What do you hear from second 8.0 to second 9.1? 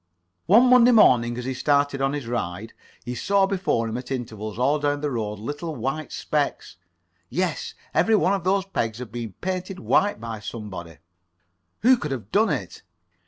one of those pegs